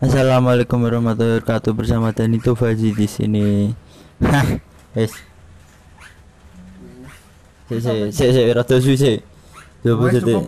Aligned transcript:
Assalamualaikum 0.00 0.80
warahmatullahi 0.80 1.44
wabarakatuh 1.44 1.76
bersama 1.76 2.08
Danito 2.08 2.56
Faji 2.56 2.96
di 2.96 3.04
sini. 3.04 3.68
Hah, 4.24 4.56
es. 4.96 5.12
Si 7.68 7.76
si 7.84 8.08
si 8.08 8.24
si 8.32 8.42
rada 8.48 8.80
suwi. 8.80 9.20
Coba 9.84 10.08
jadi. 10.08 10.40